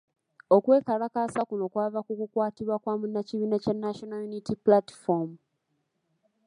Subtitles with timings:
[0.55, 5.29] Okwekalakaasa kuno kwava ku kukwatibwa kwa munnakibiina kya National Unity Platform.